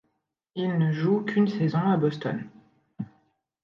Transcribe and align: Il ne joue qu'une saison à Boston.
Il 0.55 0.79
ne 0.79 0.91
joue 0.91 1.21
qu'une 1.23 1.47
saison 1.47 1.77
à 1.91 1.95
Boston. 1.95 2.49